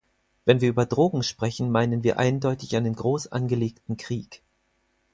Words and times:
Wenn 0.45 0.61
wir 0.61 0.69
über 0.69 0.87
Drogen 0.87 1.21
sprechen, 1.21 1.69
meinen 1.69 2.03
wir 2.03 2.17
eindeutig 2.17 2.75
einen 2.75 2.95
groß 2.95 3.27
angelegten 3.27 3.97
Krieg. 3.97 4.41